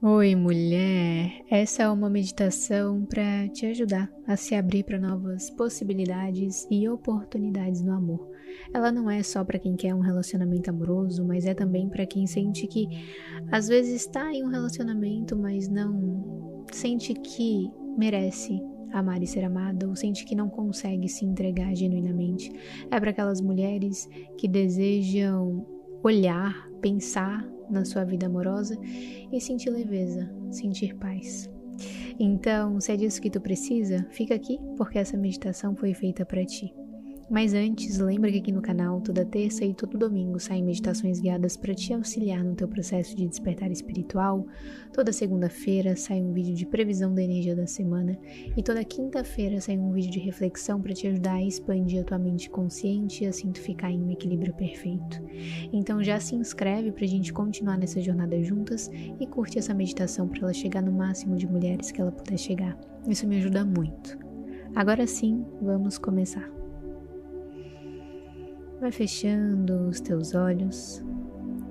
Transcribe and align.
Oi, 0.00 0.36
mulher! 0.36 1.44
Essa 1.50 1.82
é 1.82 1.88
uma 1.88 2.08
meditação 2.08 3.04
para 3.04 3.48
te 3.48 3.66
ajudar 3.66 4.08
a 4.28 4.36
se 4.36 4.54
abrir 4.54 4.84
para 4.84 4.96
novas 4.96 5.50
possibilidades 5.50 6.68
e 6.70 6.88
oportunidades 6.88 7.82
no 7.82 7.92
amor. 7.92 8.30
Ela 8.72 8.92
não 8.92 9.10
é 9.10 9.24
só 9.24 9.44
para 9.44 9.58
quem 9.58 9.74
quer 9.74 9.92
um 9.96 9.98
relacionamento 9.98 10.70
amoroso, 10.70 11.26
mas 11.26 11.44
é 11.46 11.52
também 11.52 11.88
para 11.88 12.06
quem 12.06 12.28
sente 12.28 12.68
que 12.68 12.86
às 13.50 13.66
vezes 13.66 14.02
está 14.02 14.32
em 14.32 14.44
um 14.44 14.50
relacionamento, 14.50 15.36
mas 15.36 15.68
não 15.68 16.64
sente 16.70 17.12
que 17.12 17.68
merece 17.96 18.62
amar 18.92 19.20
e 19.20 19.26
ser 19.26 19.42
amada 19.42 19.88
ou 19.88 19.96
sente 19.96 20.24
que 20.24 20.36
não 20.36 20.48
consegue 20.48 21.08
se 21.08 21.24
entregar 21.24 21.74
genuinamente. 21.74 22.52
É 22.88 23.00
para 23.00 23.10
aquelas 23.10 23.40
mulheres 23.40 24.08
que 24.38 24.46
desejam 24.46 25.66
olhar, 26.04 26.68
pensar 26.80 27.57
na 27.70 27.84
sua 27.84 28.04
vida 28.04 28.26
amorosa 28.26 28.78
e 29.32 29.40
sentir 29.40 29.70
leveza, 29.70 30.30
sentir 30.50 30.94
paz. 30.96 31.48
Então, 32.18 32.80
se 32.80 32.92
é 32.92 32.96
disso 32.96 33.22
que 33.22 33.30
tu 33.30 33.40
precisa, 33.40 34.06
fica 34.10 34.34
aqui 34.34 34.58
porque 34.76 34.98
essa 34.98 35.16
meditação 35.16 35.76
foi 35.76 35.94
feita 35.94 36.24
para 36.26 36.44
ti. 36.44 36.74
Mas 37.30 37.52
antes, 37.52 37.98
lembra 37.98 38.32
que 38.32 38.38
aqui 38.38 38.50
no 38.50 38.62
canal, 38.62 39.02
toda 39.02 39.22
terça 39.22 39.62
e 39.62 39.74
todo 39.74 39.98
domingo 39.98 40.40
saem 40.40 40.64
meditações 40.64 41.20
guiadas 41.20 41.58
para 41.58 41.74
te 41.74 41.92
auxiliar 41.92 42.42
no 42.42 42.54
teu 42.54 42.66
processo 42.66 43.14
de 43.14 43.28
despertar 43.28 43.70
espiritual. 43.70 44.46
Toda 44.94 45.12
segunda-feira 45.12 45.94
sai 45.94 46.22
um 46.22 46.32
vídeo 46.32 46.54
de 46.54 46.64
previsão 46.64 47.14
da 47.14 47.22
energia 47.22 47.54
da 47.54 47.66
semana 47.66 48.18
e 48.56 48.62
toda 48.62 48.82
quinta-feira 48.82 49.60
sai 49.60 49.76
um 49.76 49.92
vídeo 49.92 50.10
de 50.10 50.20
reflexão 50.20 50.80
para 50.80 50.94
te 50.94 51.06
ajudar 51.06 51.34
a 51.34 51.44
expandir 51.44 52.00
a 52.00 52.04
tua 52.04 52.18
mente 52.18 52.48
consciente 52.48 53.24
e 53.24 53.26
assim 53.26 53.52
tu 53.52 53.60
ficar 53.60 53.90
em 53.90 54.02
um 54.02 54.10
equilíbrio 54.10 54.54
perfeito. 54.54 55.22
Então 55.70 56.02
já 56.02 56.18
se 56.18 56.34
inscreve 56.34 56.92
para 56.92 57.04
a 57.04 57.08
gente 57.08 57.30
continuar 57.30 57.76
nessa 57.76 58.00
jornada 58.00 58.42
juntas 58.42 58.90
e 59.20 59.26
curte 59.26 59.58
essa 59.58 59.74
meditação 59.74 60.26
para 60.28 60.40
ela 60.40 60.52
chegar 60.54 60.80
no 60.80 60.92
máximo 60.92 61.36
de 61.36 61.46
mulheres 61.46 61.92
que 61.92 62.00
ela 62.00 62.10
puder 62.10 62.38
chegar. 62.38 62.78
Isso 63.06 63.26
me 63.26 63.36
ajuda 63.36 63.66
muito. 63.66 64.18
Agora 64.74 65.06
sim, 65.06 65.44
vamos 65.60 65.98
começar. 65.98 66.57
Vai 68.80 68.92
fechando 68.92 69.88
os 69.88 70.00
teus 70.00 70.36
olhos 70.36 71.04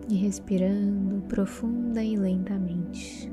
e 0.10 0.16
respirando 0.16 1.22
profunda 1.30 2.04
e 2.04 2.18
lentamente. 2.18 3.32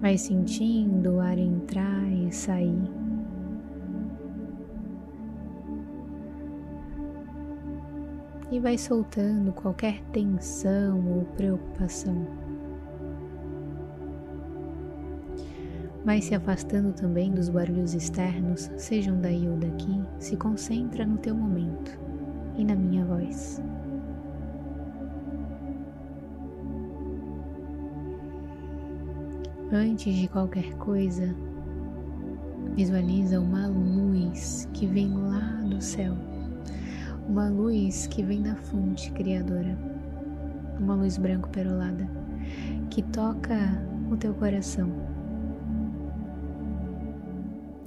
Vai 0.00 0.18
sentindo 0.18 1.14
o 1.14 1.20
ar 1.20 1.38
entrar 1.38 2.10
e 2.12 2.32
sair. 2.32 2.90
E 8.50 8.58
vai 8.58 8.76
soltando 8.76 9.52
qualquer 9.52 10.02
tensão 10.10 11.18
ou 11.18 11.24
preocupação. 11.36 12.47
Vai 16.04 16.22
se 16.22 16.34
afastando 16.34 16.92
também 16.92 17.32
dos 17.32 17.48
barulhos 17.48 17.92
externos, 17.92 18.70
sejam 18.76 19.20
daí 19.20 19.48
ou 19.48 19.56
daqui, 19.56 20.00
se 20.18 20.36
concentra 20.36 21.04
no 21.04 21.18
teu 21.18 21.34
momento 21.34 21.98
e 22.56 22.64
na 22.64 22.74
minha 22.74 23.04
voz. 23.04 23.60
Antes 29.70 30.14
de 30.14 30.28
qualquer 30.28 30.72
coisa, 30.76 31.34
visualiza 32.74 33.38
uma 33.38 33.66
luz 33.66 34.66
que 34.72 34.86
vem 34.86 35.12
lá 35.12 35.60
do 35.68 35.82
céu, 35.82 36.14
uma 37.28 37.50
luz 37.50 38.06
que 38.06 38.22
vem 38.22 38.40
da 38.42 38.54
fonte 38.54 39.12
criadora, 39.12 39.76
uma 40.80 40.94
luz 40.94 41.18
branco 41.18 41.50
perolada 41.50 42.08
que 42.88 43.02
toca 43.02 43.58
o 44.10 44.16
teu 44.16 44.32
coração 44.32 45.17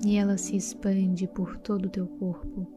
e 0.05 0.17
ela 0.17 0.37
se 0.37 0.55
expande 0.55 1.27
por 1.27 1.57
todo 1.57 1.85
o 1.85 1.89
teu 1.89 2.07
corpo. 2.07 2.67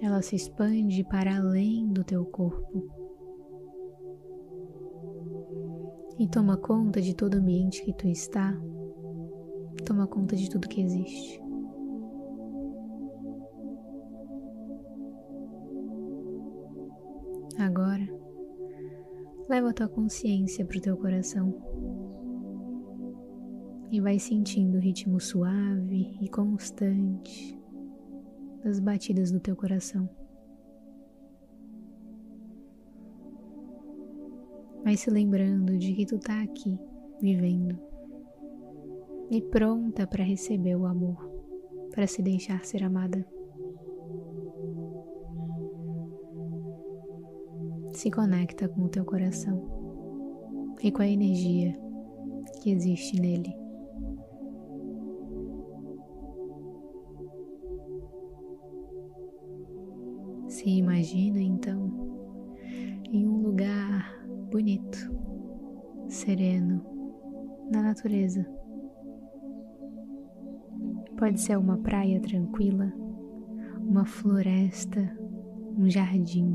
Ela 0.00 0.22
se 0.22 0.34
expande 0.34 1.04
para 1.04 1.36
além 1.36 1.92
do 1.92 2.02
teu 2.02 2.24
corpo 2.24 2.88
e 6.18 6.26
toma 6.28 6.56
conta 6.56 7.00
de 7.00 7.14
todo 7.14 7.34
o 7.34 7.38
ambiente 7.38 7.84
que 7.84 7.92
tu 7.92 8.06
está, 8.06 8.54
toma 9.86 10.06
conta 10.06 10.36
de 10.36 10.48
tudo 10.48 10.68
que 10.68 10.80
existe. 10.80 11.42
Agora, 17.58 18.06
leva 19.48 19.70
a 19.70 19.72
tua 19.74 19.88
consciência 19.88 20.64
para 20.64 20.78
o 20.78 20.80
teu 20.80 20.96
coração 20.96 21.69
e 23.90 24.00
vai 24.00 24.18
sentindo 24.18 24.78
o 24.78 24.80
ritmo 24.80 25.18
suave 25.18 26.16
e 26.20 26.28
constante 26.28 27.58
das 28.62 28.78
batidas 28.78 29.32
do 29.32 29.40
teu 29.40 29.56
coração. 29.56 30.08
Vai 34.84 34.96
se 34.96 35.10
lembrando 35.10 35.76
de 35.76 35.92
que 35.92 36.06
tu 36.06 36.18
tá 36.18 36.40
aqui, 36.40 36.78
vivendo, 37.20 37.78
e 39.28 39.42
pronta 39.42 40.06
para 40.06 40.24
receber 40.24 40.76
o 40.76 40.86
amor, 40.86 41.28
para 41.92 42.06
se 42.06 42.22
deixar 42.22 42.64
ser 42.64 42.84
amada. 42.84 43.26
Se 47.92 48.10
conecta 48.10 48.68
com 48.68 48.82
o 48.82 48.88
teu 48.88 49.04
coração 49.04 50.76
e 50.82 50.90
com 50.92 51.02
a 51.02 51.08
energia 51.08 51.76
que 52.62 52.70
existe 52.70 53.20
nele. 53.20 53.59
Se 60.60 60.68
imagina 60.68 61.40
então 61.40 61.90
em 63.10 63.26
um 63.26 63.40
lugar 63.40 64.14
bonito, 64.50 65.10
sereno, 66.06 66.84
na 67.72 67.80
natureza. 67.80 68.46
Pode 71.16 71.40
ser 71.40 71.56
uma 71.56 71.78
praia 71.78 72.20
tranquila, 72.20 72.92
uma 73.78 74.04
floresta, 74.04 75.00
um 75.78 75.88
jardim. 75.88 76.54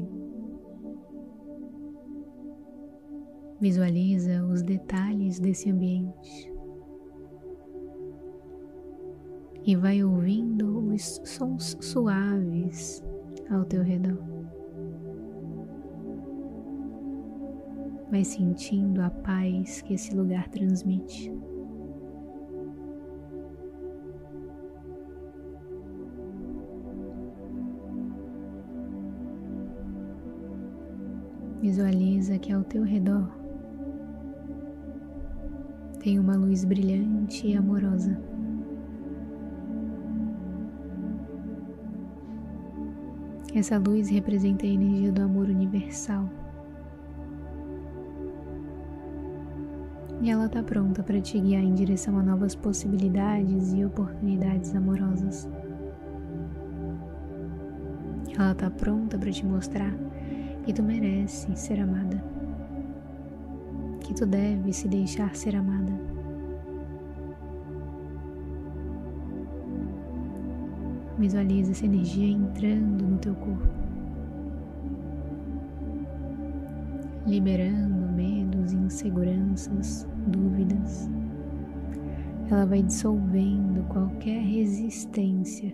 Visualiza 3.59 4.45
os 4.45 4.61
detalhes 4.61 5.39
desse 5.39 5.71
ambiente 5.71 6.53
e 9.63 9.75
vai 9.75 10.03
ouvindo 10.03 10.93
os 10.93 11.19
sons 11.25 11.75
suaves 11.81 13.03
ao 13.49 13.65
teu 13.65 13.83
redor. 13.83 14.17
Vai 18.09 18.23
sentindo 18.23 19.01
a 19.01 19.09
paz 19.09 19.81
que 19.81 19.93
esse 19.93 20.15
lugar 20.15 20.47
transmite. 20.49 21.31
Visualiza 31.61 32.37
que 32.37 32.53
ao 32.53 32.63
teu 32.63 32.83
redor 32.83 33.45
tem 35.99 36.19
uma 36.19 36.35
luz 36.35 36.63
brilhante 36.63 37.47
e 37.47 37.55
amorosa. 37.55 38.15
Essa 43.55 43.77
luz 43.77 44.09
representa 44.09 44.65
a 44.65 44.69
energia 44.69 45.13
do 45.13 45.21
amor 45.21 45.47
universal. 45.47 46.29
E 50.21 50.29
ela 50.29 50.47
está 50.47 50.61
pronta 50.61 51.01
para 51.01 51.21
te 51.21 51.39
guiar 51.39 51.63
em 51.63 51.73
direção 51.73 52.19
a 52.19 52.23
novas 52.23 52.53
possibilidades 52.53 53.73
e 53.73 53.85
oportunidades 53.85 54.75
amorosas. 54.75 55.47
Ela 58.37 58.51
está 58.51 58.69
pronta 58.69 59.17
para 59.17 59.31
te 59.31 59.45
mostrar 59.45 59.93
que 60.65 60.73
tu 60.73 60.83
merece 60.83 61.55
ser 61.55 61.79
amada, 61.79 62.21
que 64.01 64.13
tu 64.13 64.25
deve 64.25 64.73
se 64.73 64.89
deixar 64.89 65.33
ser 65.33 65.55
amada. 65.55 65.93
Visualiza 71.17 71.71
essa 71.71 71.85
energia 71.85 72.27
entrando 72.27 73.07
no 73.07 73.17
teu 73.17 73.33
corpo, 73.35 73.69
liberando 77.25 78.11
medos, 78.11 78.73
inseguranças, 78.73 80.05
dúvidas. 80.27 81.09
Ela 82.51 82.65
vai 82.65 82.83
dissolvendo 82.83 83.87
qualquer 83.87 84.41
resistência 84.41 85.73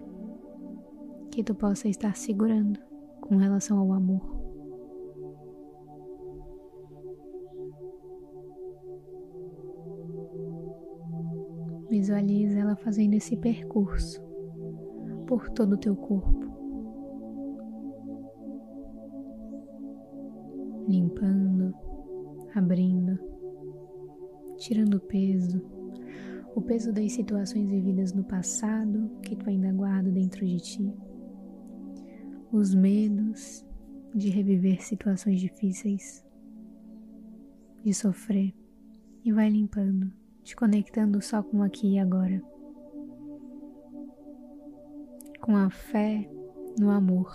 que 1.31 1.43
tu 1.43 1.55
possa 1.55 1.87
estar 1.87 2.15
segurando 2.15 2.79
com 3.19 3.35
relação 3.37 3.79
ao 3.79 3.93
amor. 3.93 4.21
Visualiza 11.89 12.59
ela 12.59 12.75
fazendo 12.75 13.15
esse 13.15 13.35
percurso 13.35 14.30
por 15.31 15.49
todo 15.51 15.75
o 15.75 15.77
teu 15.77 15.95
corpo, 15.95 16.45
limpando, 20.89 21.73
abrindo, 22.53 23.17
tirando 24.57 24.95
o 24.95 24.99
peso, 24.99 25.61
o 26.53 26.61
peso 26.61 26.91
das 26.91 27.13
situações 27.13 27.69
vividas 27.69 28.11
no 28.11 28.25
passado 28.25 29.09
que 29.23 29.37
tu 29.37 29.49
ainda 29.49 29.71
guarda 29.71 30.11
dentro 30.11 30.45
de 30.45 30.57
ti, 30.57 30.93
os 32.51 32.75
medos 32.75 33.65
de 34.13 34.29
reviver 34.29 34.83
situações 34.83 35.39
difíceis, 35.39 36.25
de 37.85 37.93
sofrer, 37.93 38.53
e 39.23 39.31
vai 39.31 39.49
limpando 39.49 40.11
te 40.43 40.57
conectando 40.57 41.21
só 41.21 41.41
com 41.41 41.63
aqui 41.63 41.93
e 41.93 41.99
agora. 41.99 42.43
Com 45.41 45.55
a 45.55 45.69
fé 45.69 46.29
no 46.79 46.89
amor, 46.89 47.29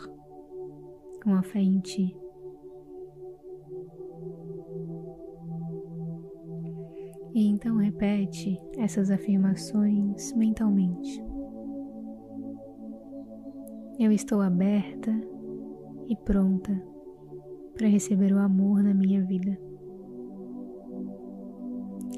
com 1.22 1.34
a 1.34 1.42
fé 1.42 1.60
em 1.60 1.80
ti. 1.80 2.16
E 7.34 7.48
então 7.48 7.76
repete 7.76 8.58
essas 8.78 9.10
afirmações 9.10 10.32
mentalmente. 10.32 11.22
Eu 13.98 14.10
estou 14.12 14.40
aberta 14.40 15.10
e 16.08 16.16
pronta 16.16 16.82
para 17.74 17.88
receber 17.88 18.32
o 18.32 18.38
amor 18.38 18.82
na 18.82 18.94
minha 18.94 19.22
vida. 19.22 19.58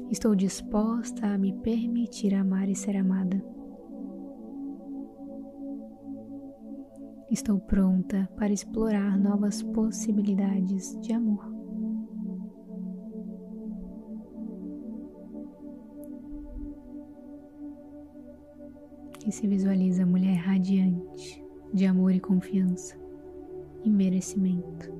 Estou 0.09 0.33
disposta 0.35 1.27
a 1.27 1.37
me 1.37 1.53
permitir 1.53 2.33
amar 2.33 2.69
e 2.69 2.75
ser 2.75 2.95
amada. 2.95 3.43
Estou 7.31 7.59
pronta 7.59 8.27
para 8.35 8.51
explorar 8.51 9.17
novas 9.19 9.61
possibilidades 9.61 10.99
de 11.01 11.13
amor. 11.13 11.45
E 19.27 19.31
se 19.31 19.47
visualiza 19.47 20.03
a 20.03 20.07
mulher 20.07 20.37
radiante 20.37 21.45
de 21.73 21.85
amor 21.85 22.13
e 22.13 22.19
confiança 22.19 22.97
e 23.83 23.89
merecimento 23.89 24.99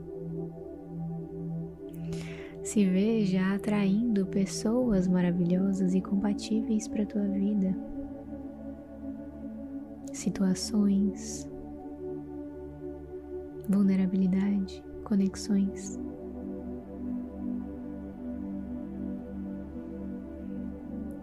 se 2.69 2.85
veja 2.85 3.55
atraindo 3.55 4.27
pessoas 4.27 5.07
maravilhosas 5.07 5.95
e 5.95 6.01
compatíveis 6.01 6.87
para 6.87 7.01
a 7.01 7.05
tua 7.07 7.27
vida, 7.27 7.75
situações, 10.13 11.48
vulnerabilidade, 13.69 14.83
conexões. 15.03 15.99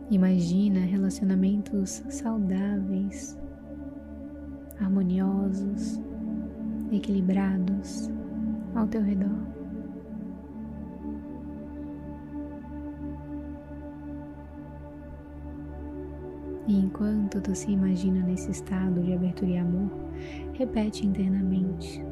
Imagina 0.08 0.81
relacionamentos 0.81 2.04
saudáveis, 2.08 3.37
harmoniosos, 4.81 6.00
equilibrados 6.93 8.08
ao 8.76 8.87
teu 8.87 9.02
redor. 9.02 9.56
E 16.69 16.78
enquanto 16.78 17.40
tu 17.40 17.54
se 17.54 17.70
imagina 17.72 18.25
nesse 18.25 18.50
estado 18.52 19.02
de 19.02 19.12
abertura 19.12 19.50
e 19.50 19.58
amor, 19.58 19.90
repete 20.52 21.06
internamente: 21.06 22.06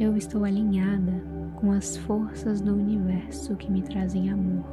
Eu 0.00 0.16
estou 0.16 0.44
alinhada 0.44 1.12
com 1.56 1.70
as 1.70 1.96
forças 1.98 2.62
do 2.62 2.72
universo 2.72 3.54
que 3.56 3.70
me 3.70 3.82
trazem 3.82 4.30
amor. 4.30 4.64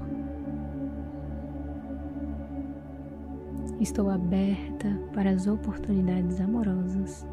Estou 3.82 4.10
aberta 4.10 4.98
para 5.14 5.30
as 5.30 5.46
oportunidades 5.46 6.40
amorosas 6.40 7.28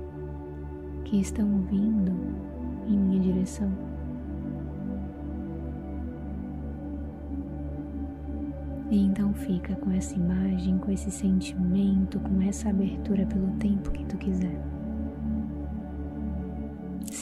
que 1.05 1.21
estão 1.21 1.63
vindo 1.63 2.13
em 2.89 2.99
minha 2.99 3.21
direção. 3.21 3.71
E 8.91 8.99
então 8.99 9.33
fica 9.33 9.77
com 9.77 9.93
essa 9.93 10.15
imagem, 10.17 10.79
com 10.79 10.91
esse 10.91 11.11
sentimento, 11.11 12.19
com 12.19 12.43
essa 12.43 12.69
abertura 12.69 13.25
pelo 13.27 13.51
tempo 13.53 13.91
que 13.93 14.05
tu 14.05 14.17
quiser. 14.17 14.76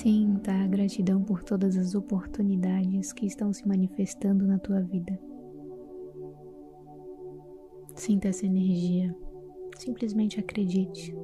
Sinta 0.05 0.53
a 0.53 0.67
gratidão 0.67 1.23
por 1.23 1.43
todas 1.43 1.79
as 1.79 1.95
oportunidades 1.95 3.11
que 3.11 3.25
estão 3.25 3.55
se 3.55 3.67
manifestando 3.67 4.47
na 4.47 4.59
tua 4.59 4.83
vida. 4.83 5.19
Sinta 7.95 8.29
essa 8.29 8.45
energia. 8.45 9.17
Simplesmente 9.79 10.39
acredite. 10.39 11.17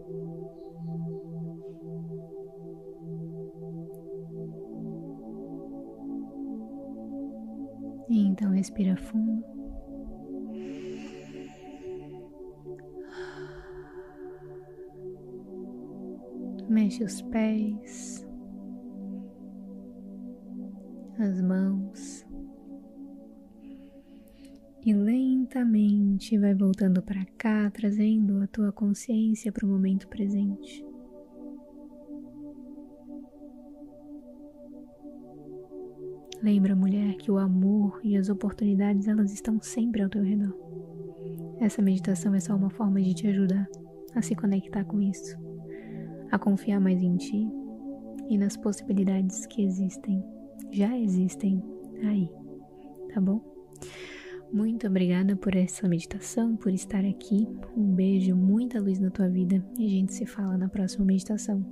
E 8.08 8.18
então 8.18 8.50
respira 8.52 8.96
fundo. 8.96 9.44
Mexe 16.66 17.04
os 17.04 17.20
pés, 17.20 18.19
as 21.18 21.40
mãos 21.40 22.26
e 24.84 24.92
lentamente 24.94 26.38
vai 26.38 26.54
voltando 26.54 27.02
para 27.02 27.24
cá, 27.36 27.70
trazendo 27.70 28.42
a 28.42 28.46
tua 28.46 28.72
consciência 28.72 29.52
para 29.52 29.66
o 29.66 29.68
momento 29.68 30.08
presente. 30.08 30.84
Lembra, 36.42 36.74
mulher, 36.74 37.16
que 37.16 37.30
o 37.30 37.36
amor 37.36 38.00
e 38.02 38.16
as 38.16 38.30
oportunidades 38.30 39.06
elas 39.06 39.32
estão 39.32 39.60
sempre 39.60 40.02
ao 40.02 40.08
teu 40.08 40.22
redor. 40.22 40.56
Essa 41.60 41.82
meditação 41.82 42.34
é 42.34 42.40
só 42.40 42.56
uma 42.56 42.70
forma 42.70 43.02
de 43.02 43.12
te 43.12 43.26
ajudar 43.26 43.68
a 44.14 44.22
se 44.22 44.34
conectar 44.34 44.84
com 44.84 45.02
isso 45.02 45.36
a 46.30 46.38
confiar 46.38 46.80
mais 46.80 47.02
em 47.02 47.16
ti 47.16 47.50
e 48.28 48.38
nas 48.38 48.56
possibilidades 48.56 49.46
que 49.46 49.64
existem, 49.64 50.24
já 50.72 50.96
existem 50.98 51.62
aí, 52.02 52.28
tá 53.12 53.20
bom? 53.20 53.40
Muito 54.52 54.86
obrigada 54.86 55.36
por 55.36 55.54
essa 55.54 55.88
meditação, 55.88 56.56
por 56.56 56.72
estar 56.72 57.04
aqui. 57.04 57.46
Um 57.76 57.94
beijo, 57.94 58.34
muita 58.34 58.80
luz 58.80 58.98
na 58.98 59.10
tua 59.10 59.28
vida 59.28 59.64
e 59.78 59.86
a 59.86 59.88
gente 59.88 60.12
se 60.12 60.26
fala 60.26 60.58
na 60.58 60.68
próxima 60.68 61.04
meditação. 61.04 61.64